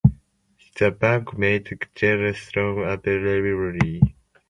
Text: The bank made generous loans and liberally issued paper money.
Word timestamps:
The 0.79 0.89
bank 0.89 1.37
made 1.37 1.77
generous 1.93 2.55
loans 2.55 2.79
and 2.87 3.05
liberally 3.05 3.97
issued 3.99 4.01
paper 4.01 4.01
money. 4.01 4.15